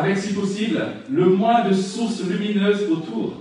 [0.00, 3.34] Avec, si possible, le moins de sources lumineuses autour.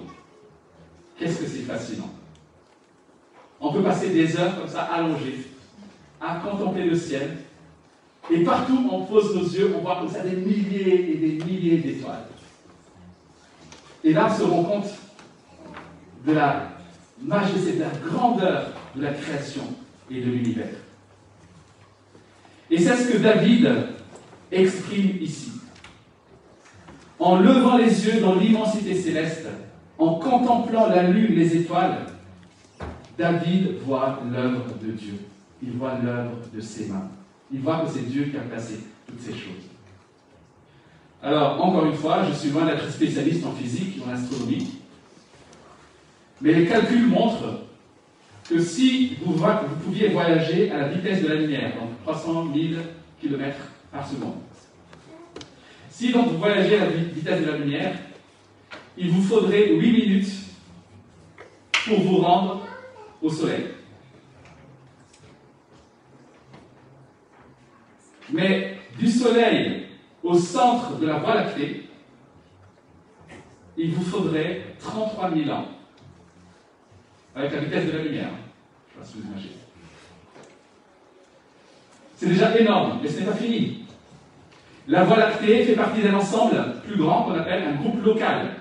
[1.18, 2.10] Qu'est-ce que c'est fascinant.
[3.62, 5.48] On peut passer des heures comme ça allongées
[6.20, 7.38] à contempler le ciel.
[8.30, 11.78] Et partout on pose nos yeux, on voit comme ça des milliers et des milliers
[11.78, 12.26] d'étoiles.
[14.04, 14.90] Et là, on se rend compte
[16.28, 16.72] de la
[17.22, 19.64] majesté, de la grandeur de la création
[20.12, 20.76] et de l'univers.
[22.70, 23.72] Et c'est ce que David
[24.52, 25.59] exprime ici.
[27.20, 29.48] En levant les yeux dans l'immensité céleste,
[29.98, 32.06] en contemplant la lune, les étoiles,
[33.18, 35.16] David voit l'œuvre de Dieu.
[35.62, 37.10] Il voit l'œuvre de ses mains.
[37.52, 39.68] Il voit que c'est Dieu qui a placé toutes ces choses.
[41.22, 44.80] Alors, encore une fois, je suis loin d'être spécialiste en physique en astronomie,
[46.42, 47.66] mais les calculs montrent
[48.50, 52.82] que si vous, vous pouviez voyager à la vitesse de la lumière, donc 300 000
[53.20, 53.58] km
[53.92, 54.36] par seconde,
[56.00, 57.94] si vous voyagez à la vitesse de la lumière,
[58.98, 60.32] il vous faudrait 8 minutes
[61.86, 62.66] pour vous rendre
[63.22, 63.66] au Soleil.
[68.32, 69.88] Mais du Soleil
[70.24, 71.90] au centre de la Voie lactée,
[73.76, 75.68] il vous faudrait 33 000 ans,
[77.36, 78.30] avec la vitesse de la lumière.
[78.96, 79.54] Je ne sais pas si vous imaginez.
[82.16, 83.79] C'est déjà énorme, mais ce n'est pas fini.
[84.90, 88.56] La Voie lactée fait partie d'un ensemble plus grand qu'on appelle un groupe local,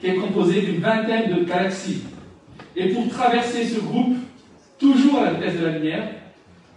[0.00, 2.02] qui est composé d'une vingtaine de galaxies.
[2.74, 4.16] Et pour traverser ce groupe,
[4.80, 6.08] toujours à la vitesse de la lumière,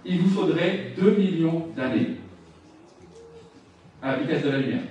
[0.05, 2.17] il vous faudrait 2 millions d'années
[3.99, 4.83] à la vitesse de la lumière.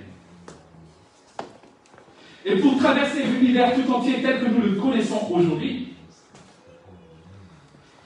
[2.43, 5.93] Et pour traverser l'univers tout entier tel que nous le connaissons aujourd'hui,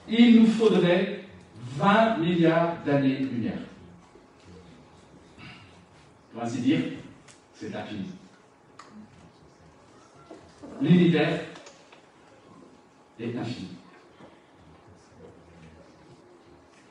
[0.08, 1.22] il nous faudrait
[1.76, 3.58] 20 milliards d'années-lumière.
[6.38, 6.82] Pour ainsi dire,
[7.56, 8.12] c'est infini.
[10.80, 11.40] L'univers
[13.20, 13.70] est infini.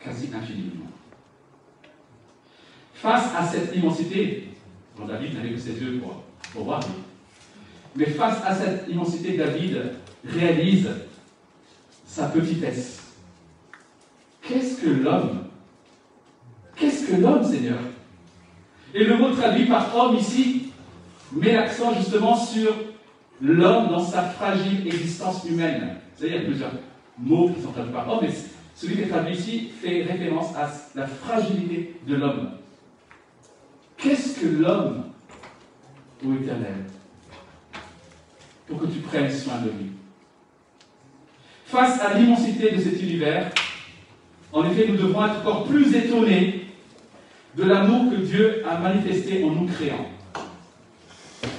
[0.00, 0.90] Quasi infiniment.
[2.94, 4.48] Face à cette immensité,
[5.06, 6.80] David n'avait que ses yeux pour, pour voir,
[7.94, 9.92] mais face à cette immensité, David
[10.24, 10.90] réalise
[12.04, 13.12] sa petitesse.
[14.42, 15.44] Qu'est-ce que l'homme
[16.74, 17.78] Qu'est-ce que l'homme, Seigneur?
[18.96, 20.72] Et le mot traduit par homme ici
[21.30, 22.74] met l'accent justement sur
[23.42, 25.96] l'homme dans sa fragile existence humaine.
[26.14, 26.72] C'est-à-dire, plusieurs
[27.18, 28.30] mots qui sont traduits par homme, mais
[28.74, 32.52] celui qui est traduit ici fait référence à la fragilité de l'homme.
[33.98, 35.04] Qu'est-ce que l'homme,
[36.24, 36.86] ô Éternel,
[38.66, 39.90] pour que tu prennes soin de lui?
[41.66, 43.52] Face à l'immensité de cet univers,
[44.54, 46.65] en effet, nous devons être encore plus étonnés
[47.56, 50.10] de l'amour que Dieu a manifesté en nous créant.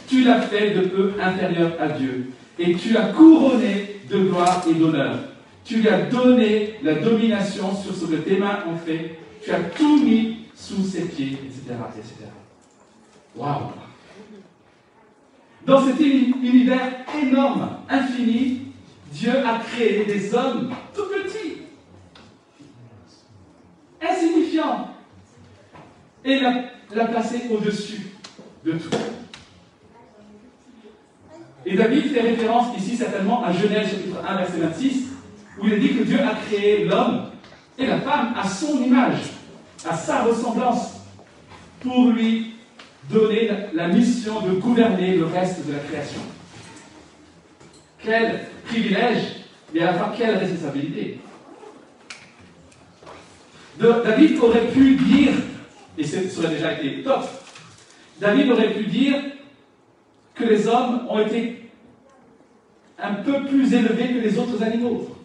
[0.07, 4.73] Tu l'as fait de peu inférieur à Dieu, et tu l'as couronné de gloire et
[4.73, 5.17] d'honneur.
[5.65, 9.19] Tu lui as donné la domination sur ce que tes mains ont fait.
[9.43, 11.75] Tu as tout mis sous ses pieds, etc.
[11.95, 12.13] etc.
[13.35, 13.71] Waouh
[15.65, 18.61] Dans cet univers énorme, infini,
[19.11, 21.63] Dieu a créé des hommes tout petits,
[24.01, 24.89] insignifiants,
[26.27, 26.39] et
[26.93, 28.07] l'a placé au-dessus
[28.65, 28.89] de tout.
[31.65, 35.03] Et David fait référence ici certainement à Genèse chapitre 1 verset 26,
[35.59, 37.29] où il est dit que Dieu a créé l'homme
[37.77, 39.19] et la femme à son image,
[39.87, 40.95] à sa ressemblance,
[41.79, 42.55] pour lui
[43.09, 46.21] donner la mission de gouverner le reste de la création.
[48.03, 49.23] Quel privilège,
[49.73, 51.19] et à la fois quelle responsabilité.
[53.79, 55.33] David aurait pu dire,
[55.97, 57.23] et ça aurait déjà été top,
[58.19, 59.15] David aurait pu dire
[60.35, 61.69] que les hommes ont été
[62.99, 65.15] un peu plus élevés que les autres animaux.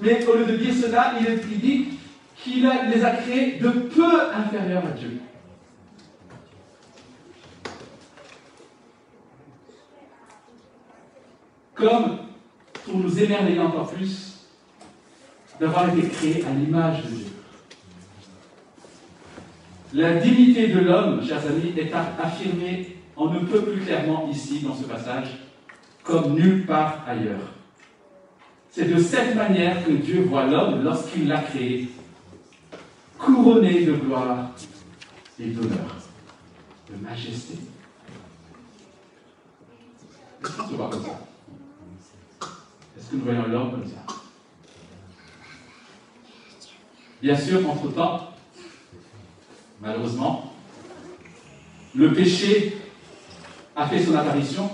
[0.00, 1.88] Mais au lieu de dire cela, il dit
[2.36, 5.20] qu'il les a créés de peu inférieurs à Dieu.
[11.74, 12.18] Comme
[12.84, 14.46] pour nous émerveiller encore plus
[15.60, 17.27] d'avoir été créés à l'image de Dieu.
[19.94, 24.74] La dignité de l'homme, chers amis, est affirmée en ne peut plus clairement ici, dans
[24.74, 25.28] ce passage,
[26.04, 27.54] comme nulle part ailleurs.
[28.70, 31.88] C'est de cette manière que Dieu voit l'homme lorsqu'il l'a créé,
[33.18, 34.50] couronné de gloire
[35.40, 35.96] et d'honneur,
[36.90, 37.54] de majesté.
[40.44, 41.20] Est-ce qu'on comme ça?
[42.96, 44.14] Est-ce que nous voyons l'homme comme ça?
[47.20, 48.27] Bien sûr, entre-temps,
[49.80, 50.52] malheureusement,
[51.94, 52.76] le péché
[53.74, 54.70] a fait son apparition.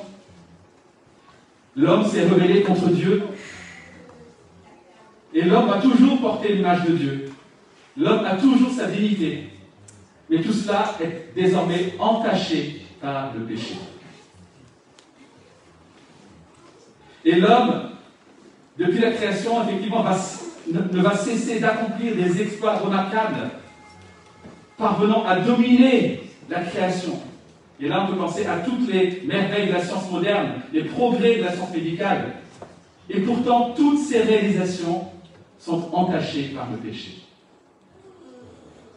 [1.77, 3.23] L'homme s'est rebellé contre Dieu.
[5.33, 7.33] Et l'homme a toujours porté l'image de Dieu.
[7.97, 9.51] L'homme a toujours sa dignité.
[10.31, 13.75] Mais tout cela est désormais entaché par le péché.
[17.25, 17.91] Et l'homme,
[18.79, 20.05] depuis la création, effectivement,
[20.73, 23.51] ne va cesser d'accomplir des exploits remarquables,
[24.77, 27.19] parvenant à dominer la création
[27.81, 31.37] Et là, on peut penser à toutes les merveilles de la science moderne, les progrès
[31.37, 32.35] de la science médicale.
[33.11, 35.09] Et pourtant, toutes ces réalisations
[35.59, 37.23] sont entachées par le péché.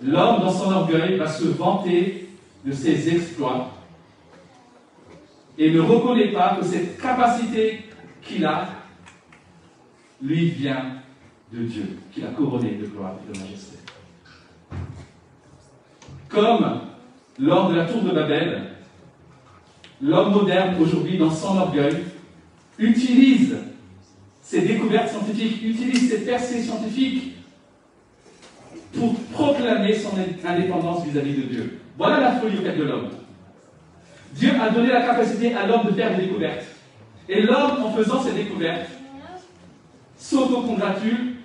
[0.01, 2.30] L'homme, dans son orgueil, va se vanter
[2.63, 3.71] de ses exploits
[5.57, 7.86] et ne reconnaît pas que cette capacité
[8.21, 8.69] qu'il a
[10.21, 10.97] lui vient
[11.51, 13.78] de Dieu, qu'il a couronné de gloire et de majesté.
[16.30, 16.82] Comme
[17.39, 18.63] lors de la tour de Babel,
[20.01, 22.03] l'homme moderne aujourd'hui, dans son orgueil,
[22.78, 23.55] utilise
[24.41, 27.34] ses découvertes scientifiques, utilise ses percées scientifiques
[28.93, 30.11] pour proclamer son
[30.45, 31.80] indépendance vis-à-vis de Dieu.
[31.97, 33.09] Voilà la folie de l'homme.
[34.34, 36.65] Dieu a donné la capacité à l'homme de faire des découvertes.
[37.30, 38.89] Et l'homme, en faisant ces découvertes,
[40.17, 41.36] s'autocongratule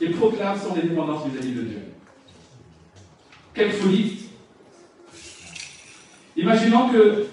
[0.00, 1.82] et proclame son indépendance vis-à-vis de Dieu.
[3.54, 4.23] Quelle folie
[6.36, 7.26] Imaginons que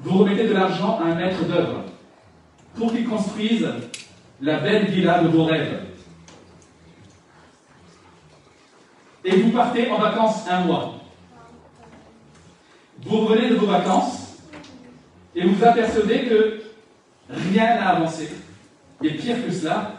[0.00, 1.84] vous remettez de l'argent à un maître d'œuvre
[2.74, 3.68] pour qu'il construise
[4.40, 5.84] la belle villa de vos rêves.
[9.24, 10.94] Et vous partez en vacances un mois.
[13.02, 14.38] Vous revenez de vos vacances
[15.34, 16.60] et vous apercevez que
[17.28, 18.30] rien n'a avancé.
[19.02, 19.92] Et pire que cela,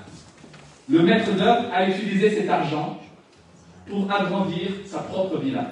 [0.90, 3.00] le maître d'œuvre a utilisé cet argent
[3.88, 5.72] pour agrandir sa propre villa.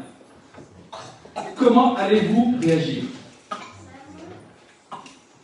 [1.56, 3.04] Comment allez-vous réagir?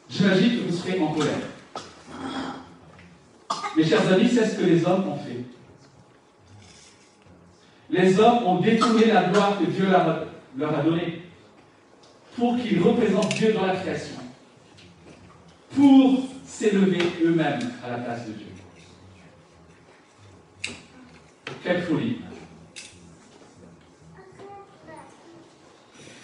[0.09, 1.37] J'imagine que vous serez en colère.
[3.75, 5.43] Mes chers amis, c'est ce que les hommes ont fait.
[7.89, 11.23] Les hommes ont détourné la gloire que Dieu leur a donnée
[12.35, 14.15] pour qu'ils représentent Dieu dans la création,
[15.75, 18.47] pour s'élever eux-mêmes à la place de Dieu.
[21.63, 22.17] Quelle folie.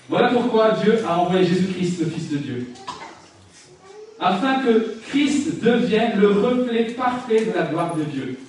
[0.10, 2.68] Voilà pourquoi Dieu a envoyé Jésus-Christ, le Fils de Dieu,
[4.20, 8.40] afin que Christ devienne le reflet parfait de la gloire de Dieu,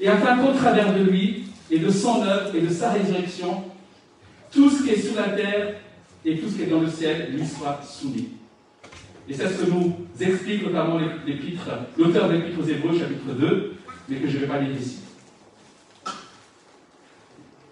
[0.00, 3.64] et afin qu'au travers de lui, et de son œuvre, et de sa résurrection,
[4.50, 5.74] tout ce qui est sur la terre
[6.24, 8.28] et tout ce qui est dans le ciel lui soit soumis.
[9.28, 11.68] Et c'est ce que nous explique notamment l'épître,
[11.98, 13.74] l'auteur de l'épître aux Hébreux, chapitre 2,
[14.08, 15.00] mais que je ne vais pas lire ici.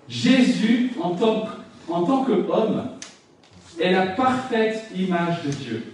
[0.08, 1.48] Jésus, en tant,
[1.88, 2.82] en tant qu'homme,
[3.78, 5.92] est la parfaite image de Dieu,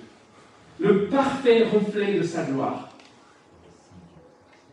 [0.79, 2.89] le parfait reflet de sa gloire.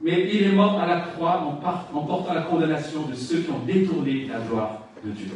[0.01, 3.51] Mais il est mort à la croix en, en portant la condamnation de ceux qui
[3.51, 5.31] ont détourné la gloire de Dieu.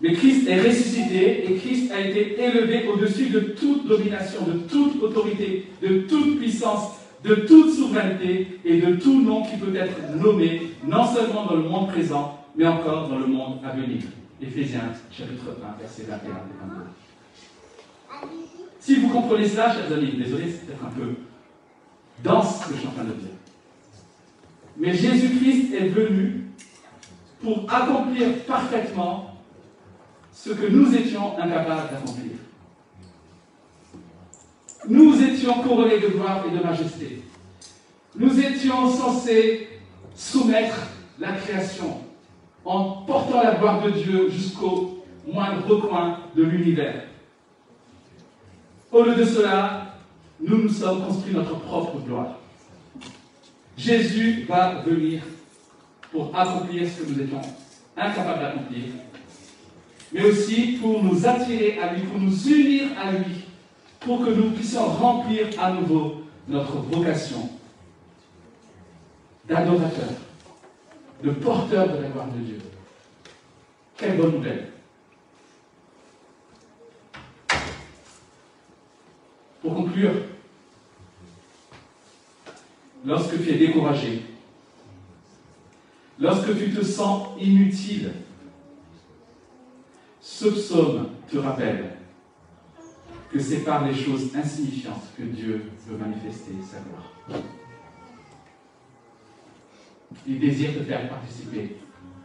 [0.00, 5.02] Mais Christ est ressuscité et Christ a été élevé au-dessus de toute domination, de toute
[5.02, 6.92] autorité, de toute puissance,
[7.24, 11.62] de toute souveraineté et de tout nom qui peut être nommé, non seulement dans le
[11.62, 14.02] monde présent, mais encore dans le monde à venir.
[14.40, 16.32] Éphésiens chapitre 1, verset 21 et
[18.22, 18.30] 22.
[18.80, 21.14] Si vous comprenez cela, chers amis, désolé, c'est peut-être un peu
[22.22, 23.30] dense ce que je suis en train de dire.
[24.76, 26.44] Mais Jésus-Christ est venu
[27.42, 29.36] pour accomplir parfaitement
[30.32, 32.32] ce que nous étions incapables d'accomplir.
[34.88, 37.22] Nous étions couronnés de gloire et de majesté.
[38.14, 39.68] Nous étions censés
[40.14, 40.76] soumettre
[41.18, 42.05] la création
[42.66, 47.04] en portant la gloire de Dieu jusqu'au moindre recoin de l'univers.
[48.92, 49.94] Au lieu de cela,
[50.40, 52.38] nous nous sommes construits notre propre gloire.
[53.78, 55.22] Jésus va venir
[56.12, 57.40] pour accomplir ce que nous étions
[57.96, 58.84] incapables d'accomplir
[60.12, 63.44] mais aussi pour nous attirer à lui, pour nous unir à lui,
[64.00, 67.50] pour que nous puissions remplir à nouveau notre vocation
[69.48, 70.08] d'adorateur,
[71.22, 72.58] de porteur de la gloire de Dieu.
[73.96, 74.68] Quelle bonne nouvelle.
[79.62, 80.12] Pour conclure,
[83.04, 84.22] lorsque tu es découragé,
[86.18, 88.12] lorsque tu te sens inutile,
[90.20, 91.96] ce psaume te rappelle
[93.32, 97.42] que c'est par les choses insignifiantes que Dieu veut manifester sa gloire.
[100.26, 101.76] Il désire te faire participer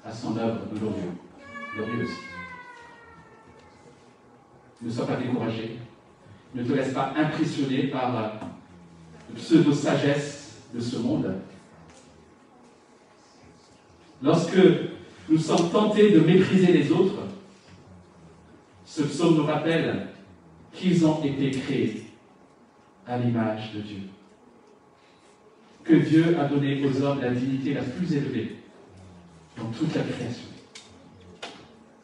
[0.04, 2.10] à son œuvre glorieuse.
[4.82, 5.78] Ne sois pas découragé.
[6.54, 8.39] Ne te laisse pas impressionner par la
[9.36, 11.36] pseudo-sagesse de ce monde.
[14.22, 14.60] Lorsque
[15.30, 17.22] nous sommes tentés de mépriser les autres,
[18.86, 20.08] ce psaume nous rappelle
[20.74, 22.06] qu'ils ont été créés
[23.08, 24.00] à l'image de Dieu.
[25.84, 28.56] Que Dieu a donné aux hommes la dignité la plus élevée
[29.58, 30.48] dans toute la création.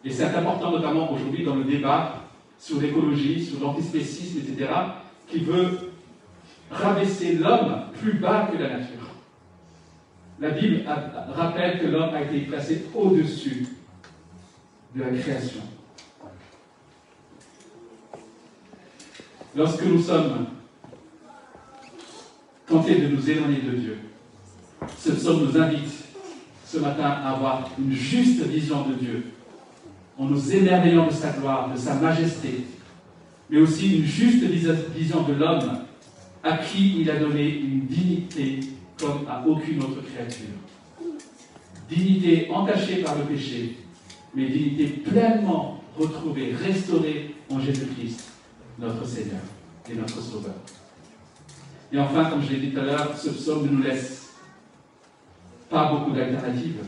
[0.03, 2.23] Et c'est important notamment aujourd'hui dans le débat
[2.57, 4.71] sur l'écologie, sur l'antispécisme, etc.,
[5.28, 5.91] qui veut
[6.71, 9.07] rabaisser l'homme plus bas que la nature.
[10.39, 10.84] La Bible
[11.36, 13.67] rappelle que l'homme a été placé au-dessus
[14.95, 15.61] de la création.
[19.55, 20.47] Lorsque nous sommes
[22.86, 23.97] de nous éloigner de Dieu,
[24.97, 25.89] ce psaume nous invite
[26.65, 29.23] ce matin à avoir une juste vision de Dieu,
[30.17, 32.65] en nous émerveillant de sa gloire, de sa majesté,
[33.49, 35.80] mais aussi une juste vision de l'homme
[36.43, 38.59] à qui il a donné une dignité
[38.99, 40.55] comme à aucune autre créature.
[41.89, 43.78] Dignité entachée par le péché,
[44.36, 48.23] mais dignité pleinement retrouvée, restaurée en Jésus-Christ,
[48.80, 49.41] notre Seigneur
[49.89, 50.55] et notre Sauveur.
[51.91, 54.33] Et enfin, comme je l'ai dit tout à l'heure, ce psaume ne nous laisse
[55.69, 56.83] pas beaucoup d'alternatives.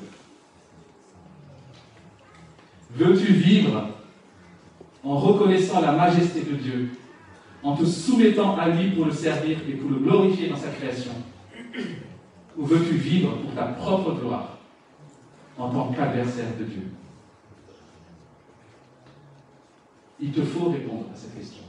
[2.92, 3.90] Veux-tu vivre
[5.04, 6.90] en reconnaissant la majesté de Dieu,
[7.64, 11.12] en te soumettant à lui pour le servir et pour le glorifier dans sa création?
[12.58, 14.58] Ou veux-tu vivre pour ta propre gloire
[15.58, 16.92] en tant qu'adversaire de Dieu?
[20.20, 21.64] Il te faut répondre à cette question.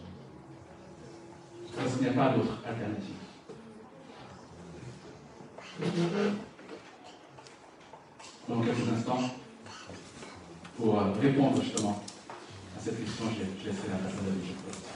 [1.76, 3.14] Parce qu'il n'y a pas d'autre alternative.
[8.48, 9.20] Dans quelques instants,
[10.76, 12.02] pour répondre justement
[12.76, 14.89] à cette question, je laisserai la personne de